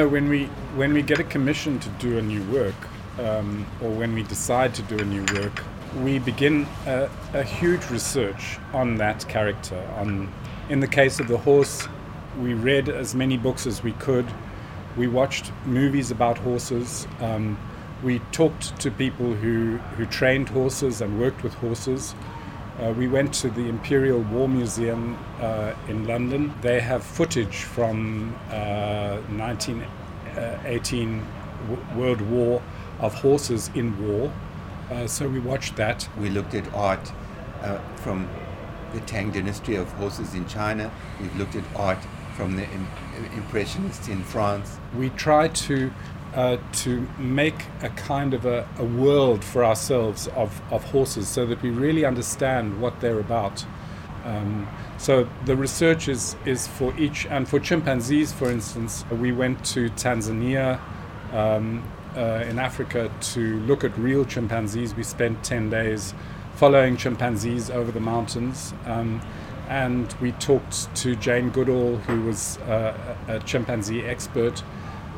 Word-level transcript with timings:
know, 0.00 0.08
when 0.08 0.28
we 0.28 0.46
when 0.76 0.92
we 0.92 1.02
get 1.02 1.18
a 1.18 1.24
commission 1.24 1.78
to 1.78 1.88
do 1.90 2.18
a 2.18 2.22
new 2.22 2.42
work, 2.44 2.74
um, 3.18 3.66
or 3.82 3.90
when 3.90 4.14
we 4.14 4.22
decide 4.22 4.74
to 4.74 4.82
do 4.82 4.98
a 4.98 5.04
new 5.04 5.24
work, 5.34 5.62
we 6.02 6.18
begin 6.18 6.66
a, 6.86 7.10
a 7.34 7.42
huge 7.42 7.84
research 7.90 8.58
on 8.72 8.96
that 8.96 9.28
character. 9.28 9.80
On, 9.98 10.32
in 10.68 10.80
the 10.80 10.88
case 10.88 11.20
of 11.20 11.28
the 11.28 11.36
horse, 11.36 11.86
we 12.40 12.54
read 12.54 12.88
as 12.88 13.14
many 13.14 13.36
books 13.36 13.66
as 13.66 13.82
we 13.82 13.92
could. 13.92 14.26
We 14.96 15.06
watched 15.06 15.52
movies 15.66 16.10
about 16.10 16.38
horses. 16.38 17.06
Um, 17.20 17.58
we 18.02 18.20
talked 18.32 18.80
to 18.80 18.90
people 18.90 19.34
who, 19.34 19.76
who 19.96 20.06
trained 20.06 20.48
horses 20.48 21.02
and 21.02 21.20
worked 21.20 21.42
with 21.42 21.54
horses. 21.54 22.14
Uh, 22.78 22.92
we 22.92 23.08
went 23.08 23.34
to 23.34 23.50
the 23.50 23.68
Imperial 23.68 24.20
War 24.20 24.48
Museum 24.48 25.18
uh, 25.40 25.74
in 25.88 26.06
London. 26.06 26.54
They 26.62 26.80
have 26.80 27.02
footage 27.02 27.64
from 27.64 28.34
uh, 28.50 29.18
1918 29.36 31.26
World 31.96 32.20
War 32.22 32.62
of 33.00 33.14
horses 33.14 33.70
in 33.74 33.98
war. 34.06 34.32
Uh, 34.90 35.06
so 35.06 35.28
we 35.28 35.40
watched 35.40 35.76
that. 35.76 36.08
We 36.18 36.30
looked 36.30 36.54
at 36.54 36.72
art 36.74 37.12
uh, 37.62 37.78
from 37.96 38.28
the 38.92 39.00
Tang 39.00 39.30
dynasty 39.30 39.76
of 39.76 39.90
horses 39.92 40.34
in 40.34 40.46
China. 40.46 40.90
We've 41.20 41.36
looked 41.36 41.56
at 41.56 41.64
art 41.76 41.98
from 42.36 42.56
the 42.56 42.66
Impressionists 43.34 44.08
in 44.08 44.22
France. 44.24 44.78
We 44.96 45.10
tried 45.10 45.54
to 45.56 45.92
uh, 46.34 46.58
to 46.72 47.06
make 47.18 47.64
a 47.82 47.88
kind 47.90 48.34
of 48.34 48.46
a, 48.46 48.68
a, 48.78 48.84
world 48.84 49.44
for 49.44 49.64
ourselves 49.64 50.28
of, 50.28 50.62
of 50.72 50.84
horses 50.84 51.28
so 51.28 51.44
that 51.44 51.60
we 51.60 51.70
really 51.70 52.04
understand 52.04 52.80
what 52.80 53.00
they're 53.00 53.18
about. 53.18 53.64
Um, 54.24 54.68
so 54.96 55.28
the 55.44 55.56
research 55.56 56.08
is, 56.08 56.36
is 56.44 56.68
for 56.68 56.96
each, 56.96 57.26
and 57.26 57.48
for 57.48 57.58
chimpanzees, 57.58 58.32
for 58.32 58.50
instance, 58.50 59.04
we 59.10 59.32
went 59.32 59.64
to 59.66 59.90
Tanzania 59.90 60.80
um, 61.32 61.82
uh, 62.16 62.44
in 62.48 62.58
Africa 62.58 63.10
to 63.20 63.58
look 63.60 63.82
at 63.82 63.96
real 63.98 64.24
chimpanzees. 64.24 64.94
We 64.94 65.02
spent 65.02 65.42
10 65.42 65.70
days 65.70 66.14
following 66.54 66.96
chimpanzees 66.96 67.70
over 67.70 67.90
the 67.90 68.00
mountains. 68.00 68.74
Um, 68.84 69.20
and 69.68 70.12
we 70.20 70.32
talked 70.32 70.94
to 70.96 71.14
Jane 71.16 71.50
Goodall, 71.50 71.96
who 71.98 72.22
was 72.22 72.58
uh, 72.58 73.16
a 73.28 73.38
chimpanzee 73.40 74.02
expert, 74.02 74.62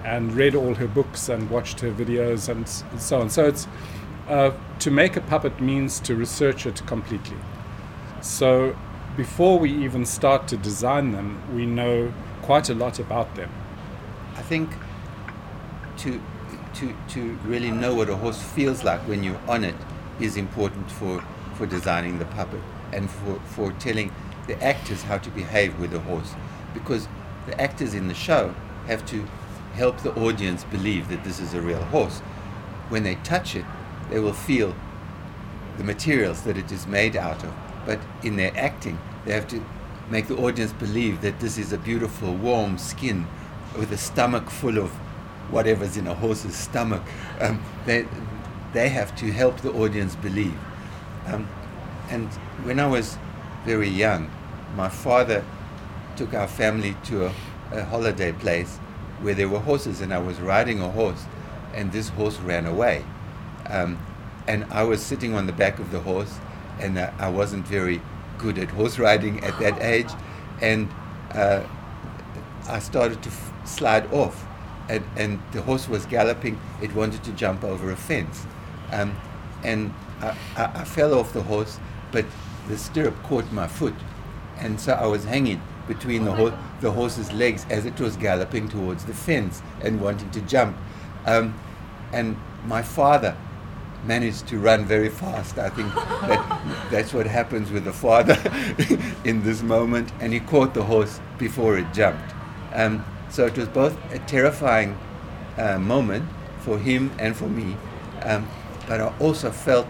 and 0.05 0.33
read 0.35 0.55
all 0.55 0.75
her 0.75 0.89
books 0.89 1.29
and 1.29 1.49
watched 1.51 1.81
her 1.81 1.91
videos 1.91 2.49
and, 2.49 2.69
so 3.01 3.21
on. 3.21 3.31
So 3.31 3.47
it's 3.47 3.67
uh, 4.29 4.53
to 4.81 4.91
make 4.91 5.17
a 5.17 5.21
puppet 5.21 5.61
means 5.61 6.01
to 6.01 6.17
research 6.17 6.67
it 6.67 6.85
completely. 6.87 7.37
So 8.21 8.77
before 9.17 9.59
we 9.59 9.71
even 9.85 10.07
start 10.07 10.49
to 10.49 10.57
design 10.57 11.13
them, 11.13 11.43
we 11.55 11.67
know 11.67 12.13
quite 12.43 12.69
a 12.69 12.75
lot 12.75 12.99
about 12.99 13.35
them. 13.35 13.51
I 14.37 14.43
think 14.43 14.71
to 15.99 16.21
to 16.75 16.95
to 17.09 17.39
really 17.45 17.71
know 17.71 17.95
what 17.95 18.09
a 18.09 18.17
horse 18.17 18.43
feels 18.43 18.83
like 18.83 19.01
when 19.07 19.23
you're 19.23 19.41
on 19.47 19.65
it 19.65 19.75
is 20.21 20.37
important 20.37 20.91
for 20.91 21.23
for 21.55 21.67
designing 21.67 22.19
the 22.19 22.25
puppet 22.25 22.61
and 22.93 23.11
for 23.11 23.39
for 23.41 23.73
telling 23.73 24.11
the 24.47 24.61
actors 24.63 25.03
how 25.03 25.19
to 25.19 25.31
behave 25.31 25.79
with 25.79 25.91
the 25.91 26.01
horse 26.01 26.35
because 26.75 27.09
the 27.47 27.61
actors 27.61 27.95
in 27.95 28.09
the 28.09 28.15
show 28.15 28.55
have 28.87 29.05
to 29.07 29.27
help 29.75 29.99
the 30.03 30.15
audience 30.15 30.65
believe 30.65 31.09
that 31.09 31.25
this 31.25 31.41
is 31.41 31.55
a 31.55 31.61
real 31.61 31.83
horse. 31.85 32.21
When 32.89 33.03
they 33.03 33.17
touch 33.17 33.57
it, 33.57 33.65
they 34.11 34.21
will 34.21 34.33
feel 34.33 34.75
the 35.79 35.85
materials 35.85 36.43
that 36.43 36.59
it 36.59 36.71
is 36.71 36.87
made 36.87 37.17
out 37.17 37.43
of. 37.43 37.55
But 37.87 37.99
in 38.23 38.37
their 38.37 38.53
acting, 38.57 38.99
they 39.25 39.33
have 39.33 39.49
to 39.49 39.65
make 40.11 40.29
the 40.29 40.37
audience 40.37 40.73
believe 40.73 41.23
that 41.23 41.41
this 41.41 41.57
is 41.57 41.73
a 41.73 41.79
beautiful, 41.79 42.35
warm 42.35 42.77
skin 42.77 43.27
with 43.79 43.91
a 43.93 43.97
stomach 43.97 44.51
full 44.51 44.79
of 44.79 44.91
whatever's 45.51 45.97
in 45.97 46.07
a 46.07 46.15
horse's 46.15 46.55
stomach. 46.55 47.03
Um, 47.41 47.63
they, 47.87 48.07
they 48.73 48.89
have 48.91 49.17
to 49.17 49.33
help 49.33 49.61
the 49.61 49.73
audience 49.73 50.15
believe. 50.17 50.59
Um, 51.27 51.49
and 52.11 52.29
when 52.65 52.79
I 52.79 52.87
was 52.87 53.17
very 53.65 53.89
young, 53.89 54.31
my 54.77 54.89
father 54.89 55.45
took 56.17 56.35
our 56.35 56.49
family 56.49 56.95
to 57.05 57.27
a, 57.27 57.33
a 57.73 57.85
holiday 57.85 58.33
place 58.33 58.79
where 59.23 59.35
there 59.35 59.49
were 59.49 59.61
horses, 59.61 60.01
and 60.01 60.13
I 60.13 60.19
was 60.19 60.41
riding 60.41 60.81
a 60.81 60.91
horse, 60.91 61.25
and 61.75 61.93
this 61.93 62.09
horse 62.11 62.39
ran 62.39 62.67
away. 62.67 63.05
Um, 63.69 63.99
and 64.47 64.65
I 64.71 64.83
was 64.83 65.01
sitting 65.01 65.35
on 65.35 65.47
the 65.47 65.53
back 65.53 65.79
of 65.79 65.91
the 65.93 66.01
horse, 66.01 66.39
and 66.81 66.99
uh, 66.99 67.11
I 67.19 67.29
wasn't 67.29 67.67
very 67.67 68.03
good 68.39 68.59
at 68.59 68.71
horse 68.71 68.99
riding 68.99 69.43
at 69.45 69.59
that 69.61 69.81
age, 69.95 70.11
and 70.61 70.89
uh, 71.33 71.63
I 72.69 72.79
started 72.81 73.23
to 73.23 73.31
f- 73.31 73.53
slide 73.65 74.13
off, 74.13 74.45
and, 74.89 75.05
and, 75.17 75.41
the 75.53 75.63
horse 75.63 75.89
was 75.89 76.05
galloping. 76.07 76.61
It 76.83 76.95
wanted 76.95 77.23
to 77.25 77.33
jump 77.33 77.63
over 77.63 77.91
a 77.93 77.97
fence, 77.97 78.45
um, 78.91 79.17
and 79.63 79.95
I, 80.21 80.37
I, 80.57 80.65
I 80.81 80.85
fell 80.85 81.15
off 81.15 81.33
the 81.33 81.43
horse, 81.43 81.79
but 82.11 82.27
the 82.69 82.77
stirrup 82.77 83.21
caught 83.23 83.51
my 83.53 83.69
foot, 83.69 83.95
and 84.59 84.81
so 84.81 84.93
I 84.93 85.07
was 85.07 85.25
hanging 85.25 85.63
between 85.93 86.25
the, 86.25 86.33
ho- 86.33 86.59
the 86.81 86.91
horse's 86.91 87.33
legs 87.33 87.67
as 87.71 87.85
it 87.85 87.99
was 88.01 88.17
galloping 88.17 88.69
towards 88.69 89.05
the 89.05 89.15
fence 89.15 89.63
and 89.83 90.01
wanting 90.01 90.31
to 90.31 90.41
jump. 90.43 90.77
Um, 91.27 91.55
and 92.13 92.37
my 92.67 92.83
father 92.83 93.37
managed 94.05 94.49
to 94.49 94.59
run 94.59 94.85
very 94.85 95.09
fast. 95.09 95.59
I 95.59 95.69
think 95.69 95.95
that 95.95 96.89
that's 96.91 97.13
what 97.13 97.27
happens 97.27 97.71
with 97.71 97.85
the 97.85 97.93
father 97.93 98.37
in 99.25 99.43
this 99.43 99.63
moment. 99.63 100.13
And 100.21 100.33
he 100.33 100.41
caught 100.41 100.75
the 100.75 100.83
horse 100.83 101.21
before 101.39 101.79
it 101.79 101.93
jumped. 101.93 102.35
Um, 102.73 103.05
so 103.31 103.47
it 103.47 103.57
was 103.57 103.69
both 103.69 103.97
a 104.13 104.19
terrifying 104.21 104.99
uh, 105.59 105.79
moment 105.79 106.29
for 106.61 106.79
him 106.79 107.11
and 107.19 107.37
for 107.37 107.49
me. 107.49 107.77
Um, 108.23 108.49
but 108.89 109.01
I 109.01 109.13
also 109.19 109.51
felt 109.51 109.87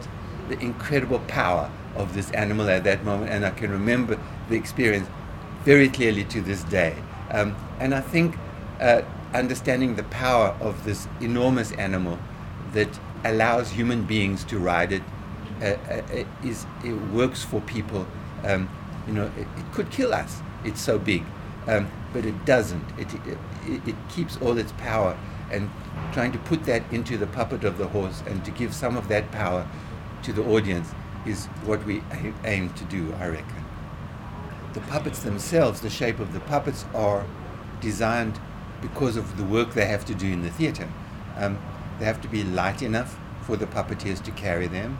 the 0.48 0.58
incredible 0.58 1.20
power 1.20 1.70
of 1.94 2.14
this 2.14 2.30
animal 2.32 2.68
at 2.68 2.84
that 2.84 3.04
moment. 3.04 3.30
And 3.30 3.44
I 3.44 3.50
can 3.50 3.70
remember 3.70 4.18
the 4.48 4.56
experience 4.56 5.08
very 5.64 5.88
clearly 5.88 6.24
to 6.24 6.40
this 6.40 6.64
day. 6.64 6.94
Um, 7.30 7.56
and 7.78 7.94
I 7.94 8.00
think 8.00 8.36
uh, 8.80 9.02
understanding 9.34 9.96
the 9.96 10.02
power 10.04 10.56
of 10.60 10.84
this 10.84 11.08
enormous 11.20 11.72
animal 11.72 12.18
that 12.72 12.88
allows 13.24 13.70
human 13.70 14.04
beings 14.04 14.44
to 14.44 14.58
ride 14.58 14.92
it 14.92 15.02
uh, 15.60 15.76
uh, 15.88 16.24
is 16.44 16.66
it 16.84 16.92
works 17.12 17.44
for 17.44 17.60
people. 17.62 18.06
Um, 18.44 18.68
you 19.06 19.12
know, 19.12 19.26
it, 19.38 19.46
it, 19.56 19.72
could 19.72 19.90
kill 19.90 20.12
us. 20.12 20.40
It's 20.64 20.80
so 20.80 20.98
big, 20.98 21.24
um, 21.66 21.88
but 22.12 22.24
it 22.24 22.44
doesn't. 22.44 22.84
It, 22.98 23.08
it, 23.66 23.88
it 23.88 23.94
keeps 24.08 24.36
all 24.38 24.58
its 24.58 24.72
power, 24.72 25.16
and 25.50 25.70
trying 26.12 26.32
to 26.32 26.38
put 26.38 26.64
that 26.64 26.82
into 26.92 27.16
the 27.16 27.26
puppet 27.26 27.64
of 27.64 27.78
the 27.78 27.86
horse 27.86 28.22
and 28.26 28.44
to 28.44 28.50
give 28.50 28.74
some 28.74 28.96
of 28.96 29.08
that 29.08 29.30
power 29.30 29.68
to 30.24 30.32
the 30.32 30.42
audience 30.42 30.90
is 31.26 31.46
what 31.64 31.84
we 31.84 32.02
aim 32.44 32.70
to 32.74 32.84
do. 32.84 33.12
I 33.20 33.28
reckon 33.28 33.61
the 34.74 34.80
puppets 34.80 35.20
themselves, 35.20 35.80
the 35.80 35.90
shape 35.90 36.18
of 36.18 36.32
the 36.32 36.40
puppets 36.40 36.84
are 36.94 37.26
designed 37.80 38.38
because 38.80 39.16
of 39.16 39.36
the 39.36 39.44
work 39.44 39.74
they 39.74 39.86
have 39.86 40.04
to 40.06 40.14
do 40.14 40.26
in 40.26 40.42
the 40.42 40.50
theater. 40.50 40.88
Um, 41.36 41.58
they 41.98 42.04
have 42.04 42.20
to 42.22 42.28
be 42.28 42.42
light 42.42 42.82
enough 42.82 43.18
for 43.42 43.56
the 43.56 43.66
puppeteers 43.66 44.22
to 44.24 44.30
carry 44.32 44.66
them. 44.66 44.98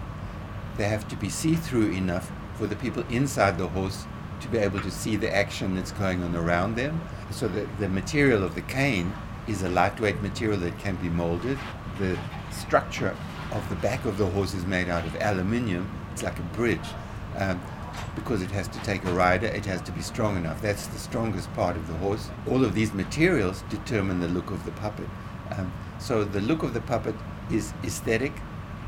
They 0.76 0.84
have 0.84 1.08
to 1.08 1.16
be 1.16 1.28
see-through 1.28 1.90
enough 1.90 2.30
for 2.54 2.66
the 2.66 2.76
people 2.76 3.04
inside 3.08 3.58
the 3.58 3.68
horse 3.68 4.06
to 4.40 4.48
be 4.48 4.58
able 4.58 4.80
to 4.80 4.90
see 4.90 5.16
the 5.16 5.34
action 5.34 5.74
that's 5.76 5.92
going 5.92 6.22
on 6.22 6.34
around 6.34 6.76
them. 6.76 7.00
So 7.30 7.48
the, 7.48 7.68
the 7.78 7.88
material 7.88 8.42
of 8.42 8.54
the 8.54 8.62
cane 8.62 9.12
is 9.46 9.62
a 9.62 9.68
lightweight 9.68 10.22
material 10.22 10.58
that 10.60 10.78
can 10.78 10.96
be 10.96 11.08
molded. 11.08 11.58
The 11.98 12.18
structure 12.50 13.16
of 13.52 13.68
the 13.68 13.76
back 13.76 14.04
of 14.04 14.18
the 14.18 14.26
horse 14.26 14.54
is 14.54 14.66
made 14.66 14.88
out 14.88 15.06
of 15.06 15.14
aluminium. 15.16 15.90
It's 16.12 16.22
like 16.22 16.38
a 16.38 16.42
bridge. 16.42 16.80
Um, 17.36 17.60
because 18.14 18.42
it 18.42 18.50
has 18.50 18.68
to 18.68 18.78
take 18.80 19.04
a 19.04 19.12
rider, 19.12 19.46
it 19.46 19.66
has 19.66 19.80
to 19.82 19.92
be 19.92 20.02
strong 20.02 20.36
enough. 20.36 20.60
That's 20.60 20.86
the 20.86 20.98
strongest 20.98 21.52
part 21.54 21.76
of 21.76 21.86
the 21.88 21.94
horse. 21.94 22.30
All 22.50 22.64
of 22.64 22.74
these 22.74 22.92
materials 22.92 23.64
determine 23.70 24.20
the 24.20 24.28
look 24.28 24.50
of 24.50 24.64
the 24.64 24.72
puppet. 24.72 25.08
Um, 25.50 25.72
so 25.98 26.24
the 26.24 26.40
look 26.40 26.62
of 26.62 26.74
the 26.74 26.80
puppet 26.80 27.14
is 27.50 27.72
aesthetic, 27.84 28.32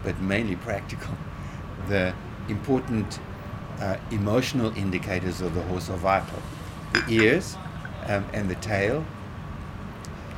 but 0.03 0.21
mainly 0.21 0.57
practical. 0.57 1.15
The 1.89 2.15
important 2.49 3.19
uh, 3.79 3.99
emotional 4.11 4.75
indicators 4.75 5.43
of 5.43 5.55
the 5.55 5.63
horse 5.65 5.91
are 5.91 5.99
vital. 5.99 6.41
The 6.95 7.05
ears 7.11 7.57
um, 8.07 8.25
and 8.33 8.49
the 8.49 8.55
tail 8.55 9.05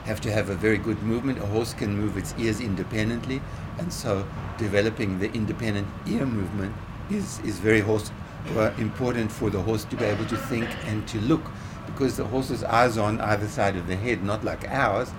have 0.07 0.21
to 0.23 0.33
have 0.33 0.51
a 0.51 0.55
very 0.55 0.79
good 0.79 1.03
movement. 1.03 1.39
A 1.39 1.47
horse 1.47 1.75
can 1.75 1.97
move 1.97 2.17
its 2.17 2.35
ears 2.39 2.61
independently, 2.61 3.41
and 3.79 3.93
so 3.93 4.27
developing 4.59 5.19
the 5.19 5.31
independent 5.33 5.87
ear 6.07 6.27
movement 6.27 6.75
is, 7.11 7.41
is 7.41 7.59
very 7.59 7.81
horse 7.81 8.11
were 8.55 8.73
important 8.79 9.31
for 9.31 9.51
the 9.51 9.61
horse 9.61 9.85
to 9.85 9.97
be 9.97 10.05
able 10.05 10.27
to 10.27 10.37
think 10.37 10.69
and 10.87 11.07
to 11.09 11.21
look 11.21 11.43
because 11.87 12.17
the 12.17 12.25
horse's 12.25 12.65
eyes 12.65 12.99
are 12.99 13.07
on 13.07 13.21
either 13.21 13.49
side 13.49 13.77
of 13.77 13.87
the 13.87 13.97
head, 13.97 14.23
not 14.23 14.45
like 14.45 14.69
ours, 14.69 15.11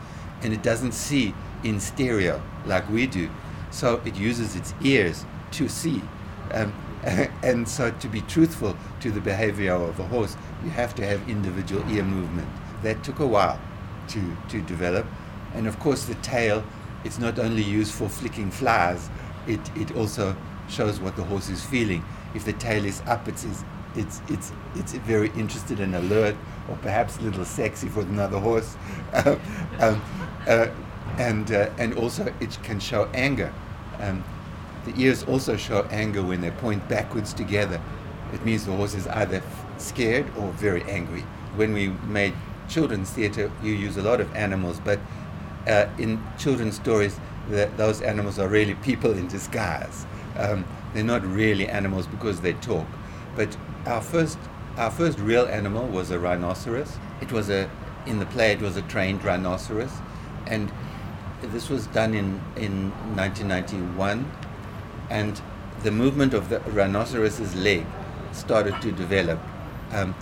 and 0.41 0.53
it 0.53 0.61
doesn't 0.61 0.91
see 0.93 1.33
in 1.63 1.79
stereo 1.79 2.41
like 2.65 2.87
we 2.89 3.07
do. 3.07 3.29
So 3.71 4.01
it 4.05 4.15
uses 4.15 4.55
its 4.55 4.73
ears 4.83 5.25
to 5.51 5.67
see. 5.67 6.01
Um, 6.51 6.73
and 7.43 7.67
so 7.67 7.91
to 7.91 8.07
be 8.07 8.21
truthful 8.21 8.75
to 9.01 9.11
the 9.11 9.21
behavior 9.21 9.73
of 9.73 9.99
a 9.99 10.03
horse, 10.03 10.35
you 10.63 10.69
have 10.69 10.93
to 10.95 11.05
have 11.05 11.27
individual 11.29 11.83
ear 11.91 12.03
movement. 12.03 12.47
That 12.83 13.03
took 13.03 13.19
a 13.19 13.27
while 13.27 13.59
to, 14.09 14.37
to 14.49 14.61
develop, 14.61 15.05
And 15.53 15.67
of 15.67 15.79
course, 15.79 16.05
the 16.05 16.15
tail, 16.15 16.63
it's 17.03 17.19
not 17.19 17.39
only 17.39 17.63
used 17.63 17.93
for 17.93 18.09
flicking 18.09 18.51
flies, 18.51 19.09
it, 19.47 19.59
it 19.75 19.95
also 19.95 20.35
shows 20.69 20.99
what 20.99 21.15
the 21.15 21.23
horse 21.23 21.49
is 21.49 21.63
feeling. 21.63 22.03
If 22.33 22.45
the 22.45 22.53
tail 22.53 22.85
is 22.85 23.01
up, 23.07 23.27
it's, 23.27 23.45
it's, 23.95 24.21
it's, 24.27 24.51
it's 24.75 24.93
very 24.93 25.29
interested 25.29 25.79
and 25.79 25.95
alert, 25.95 26.35
or 26.69 26.77
perhaps 26.77 27.17
a 27.17 27.21
little 27.21 27.45
sexy 27.45 27.87
for 27.87 28.01
another 28.01 28.39
horse. 28.39 28.75
um, 29.79 30.01
uh, 30.47 30.67
and, 31.17 31.51
uh, 31.51 31.69
and 31.77 31.93
also, 31.95 32.33
it 32.39 32.57
can 32.63 32.79
show 32.79 33.09
anger. 33.13 33.53
Um, 33.99 34.23
the 34.85 34.93
ears 35.01 35.23
also 35.23 35.57
show 35.57 35.83
anger 35.91 36.23
when 36.23 36.41
they 36.41 36.51
point 36.51 36.87
backwards 36.87 37.33
together. 37.33 37.81
It 38.33 38.45
means 38.45 38.65
the 38.65 38.73
horse 38.73 38.93
is 38.93 39.07
either 39.07 39.41
scared 39.77 40.27
or 40.37 40.51
very 40.53 40.83
angry. 40.83 41.21
When 41.55 41.73
we 41.73 41.89
made 42.07 42.33
children's 42.69 43.09
theatre, 43.09 43.51
you 43.63 43.73
use 43.73 43.97
a 43.97 44.01
lot 44.01 44.21
of 44.21 44.33
animals, 44.35 44.79
but 44.83 44.99
uh, 45.67 45.87
in 45.97 46.21
children's 46.37 46.75
stories, 46.75 47.19
the, 47.49 47.69
those 47.77 48.01
animals 48.01 48.39
are 48.39 48.47
really 48.47 48.75
people 48.75 49.11
in 49.11 49.27
disguise. 49.27 50.05
Um, 50.37 50.65
they're 50.93 51.03
not 51.03 51.25
really 51.25 51.67
animals 51.67 52.07
because 52.07 52.41
they 52.41 52.53
talk. 52.53 52.87
But 53.35 53.57
our 53.85 54.01
first, 54.01 54.37
our 54.77 54.91
first 54.91 55.19
real 55.19 55.45
animal 55.45 55.87
was 55.87 56.11
a 56.11 56.19
rhinoceros. 56.19 56.97
It 57.21 57.31
was 57.31 57.49
a, 57.49 57.69
in 58.05 58.19
the 58.19 58.25
play, 58.25 58.51
it 58.51 58.61
was 58.61 58.77
a 58.77 58.81
trained 58.83 59.23
rhinoceros, 59.23 59.91
and 60.45 60.71
this 61.41 61.69
was 61.69 61.87
done 61.87 62.13
in, 62.13 62.41
in 62.55 62.91
1991, 63.15 64.31
and 65.09 65.41
the 65.83 65.91
movement 65.91 66.33
of 66.33 66.49
the 66.49 66.59
rhinoceros's 66.59 67.55
leg 67.55 67.85
started 68.31 68.81
to 68.81 68.91
develop. 68.91 69.39
Um, 69.91 70.15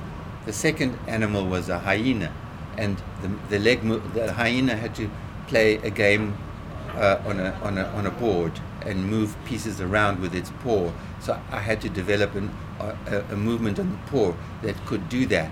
the 0.46 0.54
second 0.54 0.98
animal 1.08 1.46
was 1.48 1.70
a 1.70 1.80
hyena, 1.80 2.34
and 2.78 3.02
the, 3.22 3.30
the 3.50 3.60
leg 3.60 3.84
mo- 3.84 4.00
the 4.14 4.34
hyena 4.34 4.76
had 4.76 4.94
to 4.96 5.10
play 5.48 5.76
a 5.78 5.90
game 5.90 6.38
uh, 6.96 7.22
on, 7.26 7.40
a, 7.40 7.52
on, 7.64 7.78
a, 7.78 7.86
on 7.88 8.06
a 8.06 8.12
board 8.12 8.60
and 8.86 9.10
move 9.10 9.36
pieces 9.46 9.82
around 9.82 10.20
with 10.20 10.36
its 10.36 10.52
paw. 10.62 10.92
So 11.20 11.40
I 11.52 11.60
had 11.60 11.82
to 11.82 11.90
develop 11.90 12.36
an, 12.36 12.56
a, 12.80 13.24
a, 13.32 13.36
movement 13.36 13.80
on 13.80 13.90
the 13.92 13.98
paw 14.12 14.34
that 14.62 14.76
could 14.86 15.10
do 15.10 15.26
that. 15.28 15.52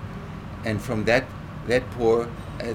And 0.64 0.80
from 0.80 1.04
that, 1.04 1.24
that 1.66 1.88
paw, 1.92 2.22
uh, 2.22 2.26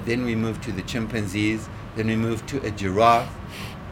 then 0.04 0.24
we 0.24 0.34
moved 0.34 0.62
to 0.64 0.72
the 0.72 0.82
chimpanzees, 0.82 1.68
then 1.96 2.08
we 2.08 2.16
moved 2.16 2.48
to 2.50 2.62
a 2.64 2.70
giraffe, 2.70 3.34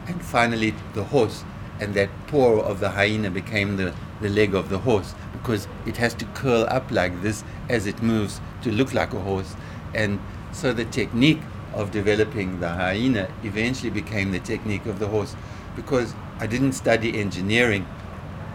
and 0.07 0.21
finally 0.23 0.73
the 0.93 1.03
horse. 1.03 1.43
And 1.79 1.93
that 1.93 2.09
paw 2.27 2.59
of 2.59 2.79
the 2.79 2.89
hyena 2.89 3.31
became 3.31 3.77
the, 3.77 3.93
the 4.21 4.29
leg 4.29 4.53
of 4.53 4.69
the 4.69 4.79
horse 4.79 5.13
because 5.31 5.67
it 5.85 5.97
has 5.97 6.13
to 6.15 6.25
curl 6.25 6.65
up 6.69 6.91
like 6.91 7.21
this 7.21 7.43
as 7.69 7.87
it 7.87 8.01
moves 8.01 8.41
to 8.63 8.71
look 8.71 8.93
like 8.93 9.13
a 9.13 9.19
horse. 9.19 9.55
And 9.95 10.19
so 10.51 10.73
the 10.73 10.85
technique 10.85 11.41
of 11.73 11.91
developing 11.91 12.59
the 12.59 12.69
hyena 12.69 13.29
eventually 13.43 13.89
became 13.89 14.31
the 14.31 14.39
technique 14.39 14.85
of 14.85 14.99
the 14.99 15.07
horse 15.07 15.35
because 15.75 16.13
I 16.39 16.47
didn't 16.47 16.73
study 16.73 17.19
engineering 17.19 17.85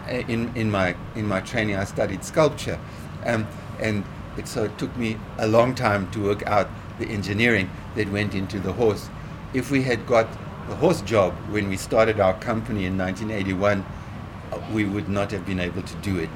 uh, 0.07 0.23
in, 0.27 0.55
in, 0.55 0.69
my, 0.71 0.95
in 1.15 1.27
my 1.27 1.41
training, 1.41 1.75
I 1.75 1.83
studied 1.83 2.23
sculpture. 2.23 2.79
Um, 3.25 3.47
and 3.79 4.03
it, 4.37 4.47
so 4.47 4.65
it 4.65 4.77
took 4.77 4.95
me 4.97 5.17
a 5.37 5.47
long 5.47 5.75
time 5.75 6.09
to 6.11 6.23
work 6.23 6.45
out 6.45 6.69
the 6.99 7.07
engineering 7.07 7.69
that 7.95 8.09
went 8.11 8.33
into 8.33 8.59
the 8.59 8.73
horse. 8.73 9.09
If 9.53 9.71
we 9.71 9.83
had 9.83 10.05
got 10.05 10.27
the 10.67 10.75
horse 10.75 11.01
job 11.01 11.33
when 11.49 11.69
we 11.69 11.77
started 11.77 12.19
our 12.19 12.33
company 12.39 12.85
in 12.85 12.97
1981, 12.97 13.85
uh, 14.51 14.61
we 14.73 14.85
would 14.85 15.09
not 15.09 15.31
have 15.31 15.45
been 15.45 15.59
able 15.59 15.81
to 15.81 15.95
do 15.97 16.17
it. 16.17 16.29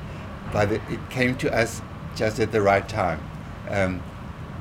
But 0.51 0.71
it, 0.71 0.81
it 0.89 1.09
came 1.09 1.35
to 1.37 1.53
us 1.53 1.81
just 2.15 2.39
at 2.39 2.51
the 2.51 2.61
right 2.61 2.87
time. 2.87 3.21
Um, 3.69 4.01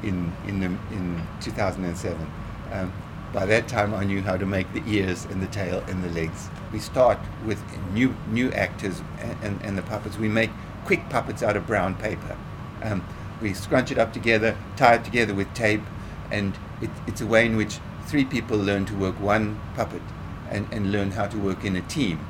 in 0.03 0.33
in 0.47 0.63
in 0.63 1.23
2007. 1.41 2.31
Um, 2.73 2.93
by 3.33 3.45
that 3.47 3.69
time, 3.69 3.95
I 3.95 4.05
knew 4.05 4.23
how 4.23 4.37
to 4.37 4.47
make 4.47 4.73
the 4.73 4.83
ears 4.87 5.27
and 5.27 5.43
the 5.43 5.47
tail 5.49 5.85
and 5.89 6.03
the 6.03 6.09
legs. 6.11 6.49
We 6.73 6.79
start 6.79 7.19
with 7.45 7.63
new 7.93 8.15
new 8.29 8.51
actors 8.53 9.03
and, 9.21 9.37
and, 9.43 9.63
and 9.63 9.79
the 9.79 9.83
puppets. 9.83 10.17
We 10.17 10.29
make 10.29 10.51
quick 10.85 11.09
puppets 11.11 11.43
out 11.43 11.57
of 11.57 11.67
brown 11.67 11.95
paper. 11.97 12.37
Um, 12.83 13.05
we 13.43 13.53
scrunch 13.55 13.91
it 13.91 13.99
up 13.99 14.13
together, 14.13 14.57
tie 14.77 14.95
it 14.95 15.05
together 15.05 15.35
with 15.35 15.53
tape, 15.55 15.83
and 16.31 16.55
it, 16.81 16.91
it's 17.07 17.21
a 17.21 17.27
way 17.27 17.47
in 17.47 17.57
which 17.57 17.79
three 18.07 18.25
people 18.25 18.57
learn 18.57 18.87
to 18.87 18.95
work 18.95 19.21
one 19.21 19.61
puppet 19.75 20.03
and, 20.51 20.67
and 20.73 20.91
learn 20.91 21.11
how 21.11 21.27
to 21.27 21.39
work 21.39 21.65
in 21.65 21.77
a 21.77 21.83
team. 21.83 22.27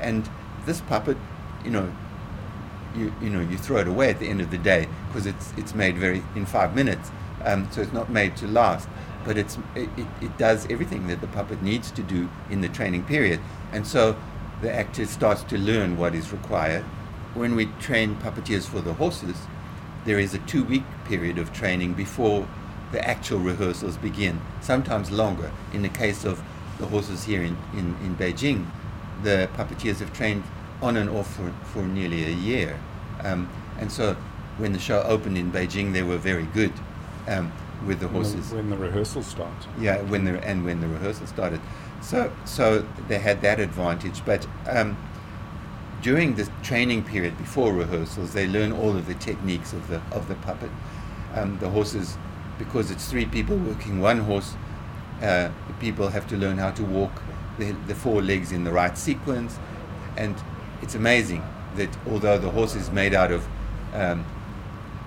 And 0.00 0.28
this 0.66 0.80
puppet, 0.80 1.16
you 1.64 1.70
know, 1.70 1.92
you, 2.96 3.12
you 3.22 3.30
know 3.30 3.40
you 3.40 3.56
throw 3.56 3.78
it 3.78 3.88
away 3.88 4.10
at 4.10 4.18
the 4.18 4.26
end 4.26 4.40
of 4.40 4.50
the 4.50 4.58
day 4.58 4.88
because 5.06 5.26
it's 5.26 5.52
it's 5.56 5.74
made 5.74 5.96
very 5.96 6.22
in 6.34 6.44
five 6.44 6.74
minutes 6.74 7.12
um, 7.44 7.68
so 7.70 7.80
it's 7.80 7.92
not 7.92 8.10
made 8.10 8.36
to 8.36 8.48
last 8.48 8.88
but 9.24 9.36
it's 9.36 9.58
it, 9.74 9.88
it 10.20 10.38
does 10.38 10.66
everything 10.70 11.06
that 11.08 11.20
the 11.20 11.26
puppet 11.28 11.62
needs 11.62 11.90
to 11.92 12.02
do 12.02 12.28
in 12.50 12.60
the 12.60 12.68
training 12.68 13.04
period. 13.04 13.40
And 13.72 13.86
so 13.86 14.16
the 14.62 14.72
actor 14.72 15.06
starts 15.06 15.42
to 15.44 15.58
learn 15.58 15.96
what 15.96 16.14
is 16.14 16.32
required. 16.32 16.84
When 17.34 17.54
we 17.54 17.66
train 17.80 18.16
puppeteers 18.16 18.66
for 18.66 18.80
the 18.80 18.94
horses 18.94 19.36
there 20.06 20.18
is 20.18 20.32
a 20.32 20.38
two 20.38 20.64
week 20.64 20.84
period 21.04 21.38
of 21.38 21.52
training 21.52 21.92
before 21.92 22.48
the 22.90 23.06
actual 23.06 23.38
rehearsals 23.38 23.96
begin 23.98 24.40
sometimes 24.60 25.10
longer. 25.10 25.50
In 25.72 25.82
the 25.82 25.88
case 25.90 26.24
of 26.24 26.42
the 26.78 26.86
horses 26.86 27.24
here 27.24 27.42
in, 27.42 27.56
in, 27.74 27.94
in 28.02 28.16
beijing 28.16 28.66
the 29.22 29.48
puppeteers 29.54 29.98
have 29.98 30.12
trained 30.12 30.42
on 30.82 30.96
and 30.96 31.10
off 31.10 31.34
for, 31.34 31.52
for 31.72 31.82
nearly 31.82 32.24
a 32.24 32.30
year. 32.30 32.78
Um, 33.22 33.48
and 33.78 33.90
so 33.92 34.16
when 34.58 34.72
the 34.72 34.78
show 34.78 35.02
opened 35.02 35.36
in 35.38 35.52
Beijing, 35.52 35.92
they 35.92 36.02
were 36.02 36.18
very 36.18 36.44
good. 36.46 36.72
Um, 37.28 37.52
with 37.86 38.00
the 38.00 38.08
horses. 38.08 38.52
When 38.52 38.70
the, 38.70 38.76
when 38.76 38.80
the 38.80 38.86
rehearsal 38.86 39.22
started. 39.22 39.68
Yeah, 39.78 40.02
when 40.02 40.24
the, 40.24 40.44
and 40.44 40.64
when 40.64 40.80
the 40.80 40.88
rehearsal 40.88 41.26
started. 41.26 41.60
So, 42.02 42.32
so 42.44 42.86
they 43.08 43.18
had 43.18 43.42
that 43.42 43.60
advantage. 43.60 44.24
But 44.24 44.46
um, 44.68 44.96
during 46.02 46.34
the 46.34 46.50
training 46.62 47.04
period 47.04 47.36
before 47.38 47.72
rehearsals, 47.72 48.32
they 48.32 48.46
learn 48.46 48.72
all 48.72 48.96
of 48.96 49.06
the 49.06 49.14
techniques 49.14 49.72
of 49.72 49.88
the, 49.88 50.00
of 50.12 50.28
the 50.28 50.34
puppet. 50.36 50.70
Um, 51.34 51.58
the 51.58 51.68
horses, 51.68 52.16
because 52.58 52.90
it's 52.90 53.08
three 53.10 53.26
people 53.26 53.56
working 53.56 54.00
one 54.00 54.18
horse, 54.18 54.54
uh, 55.22 55.50
the 55.66 55.74
people 55.78 56.08
have 56.08 56.26
to 56.28 56.36
learn 56.36 56.58
how 56.58 56.70
to 56.72 56.82
walk 56.82 57.22
the, 57.58 57.72
the 57.86 57.94
four 57.94 58.22
legs 58.22 58.52
in 58.52 58.64
the 58.64 58.72
right 58.72 58.96
sequence. 58.96 59.58
And 60.16 60.34
it's 60.82 60.94
amazing 60.94 61.44
that 61.76 61.94
although 62.08 62.38
the 62.38 62.50
horse 62.50 62.74
is 62.74 62.90
made 62.90 63.14
out 63.14 63.30
of 63.30 63.46
um, 63.94 64.24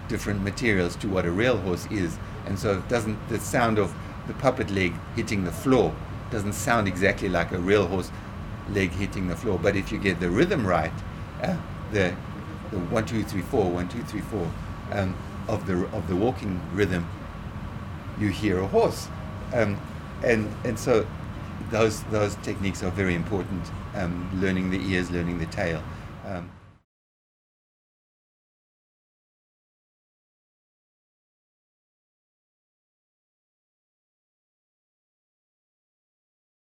different 0.08 0.44
materials 0.44 0.96
to 0.98 1.08
what 1.08 1.26
a 1.26 1.32
real 1.32 1.58
horse 1.58 1.88
is, 1.92 2.18
and 2.46 2.58
so 2.58 2.78
it 2.78 2.88
doesn't 2.90 3.18
the 3.30 3.40
sound 3.40 3.80
of 3.80 3.94
the 4.28 4.34
puppet 4.34 4.70
leg 4.70 4.94
hitting 5.16 5.44
the 5.44 5.52
floor 5.52 5.94
doesn't 6.32 6.54
sound 6.54 6.88
exactly 6.88 7.30
like 7.30 7.52
a 7.52 7.60
real 7.60 7.86
horse 7.86 8.12
leg 8.70 8.90
hitting 8.92 9.28
the 9.28 9.36
floor. 9.36 9.60
But 9.62 9.76
if 9.76 9.92
you 9.92 10.00
get 10.00 10.20
the 10.20 10.30
rhythm 10.30 10.66
right, 10.66 10.92
uh, 11.42 11.58
the 11.92 12.16
the 12.72 12.80
one 12.80 13.06
two 13.06 13.24
three 13.24 13.42
four 13.42 13.70
one 13.70 13.88
two 13.88 14.02
three 14.04 14.22
four 14.22 14.50
um, 14.92 15.16
of 15.48 15.66
the 15.68 15.86
of 15.96 16.08
the 16.08 16.16
walking 16.16 16.60
rhythm, 16.74 17.08
you 18.20 18.30
hear 18.30 18.60
a 18.60 18.68
horse, 18.68 19.08
um, 19.54 19.80
and 20.24 20.52
and 20.64 20.78
so 20.78 21.06
those 21.70 22.04
those 22.04 22.36
techniques 22.38 22.84
are 22.84 22.92
very 22.92 23.16
important. 23.16 23.70
Um, 23.96 24.28
learning 24.42 24.72
the 24.72 24.82
ears, 24.92 25.12
learning 25.12 25.38
the 25.38 25.46
tail. 25.46 25.84
Um, 26.26 26.50